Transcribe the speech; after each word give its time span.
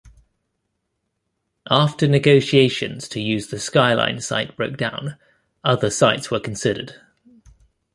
After 1.69 2.07
negotiations 2.07 3.07
to 3.09 3.21
use 3.21 3.49
the 3.51 3.59
Skyline 3.59 4.19
site 4.19 4.55
broke 4.57 4.75
down, 4.75 5.15
other 5.63 5.91
sites 5.91 6.31
were 6.31 6.39
considered. 6.39 6.95